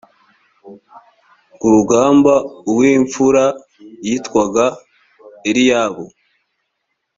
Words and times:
ku 1.57 1.65
rugamba 1.73 2.33
uw 2.69 2.79
imfura 2.95 3.45
yitwaga 4.05 4.65
eliyabu 5.49 6.05